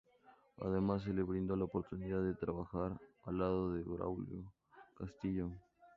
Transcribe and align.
Además 0.57 1.03
se 1.03 1.13
le 1.13 1.21
brindó 1.21 1.55
la 1.55 1.65
oportunidad 1.65 2.23
de 2.23 2.33
trabajar 2.33 2.99
al 3.25 3.37
lado 3.37 3.71
de 3.71 3.83
Braulio 3.83 4.51
Castillo. 4.97 5.51